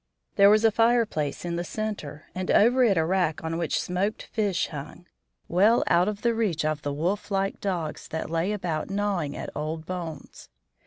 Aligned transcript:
There 0.35 0.49
was 0.49 0.65
a 0.65 0.71
fireplace 0.71 1.45
in 1.45 1.57
the 1.57 1.63
center, 1.63 2.25
and 2.33 2.49
over 2.49 2.83
it 2.83 2.97
a 2.97 3.05
rack 3.05 3.43
on 3.43 3.55
which 3.55 3.79
smoked 3.79 4.23
fish 4.23 4.69
hung, 4.69 5.05
well 5.47 5.83
out 5.85 6.07
of 6.07 6.23
the 6.23 6.33
reach 6.33 6.65
of 6.65 6.81
the 6.81 6.91
wolf 6.91 7.29
like 7.29 7.61
dogs 7.61 8.07
that 8.07 8.27
lay 8.31 8.51
about 8.51 8.89
gnawing 8.89 9.37
at 9.37 9.51
old 9.55 9.85
bones. 9.85 10.49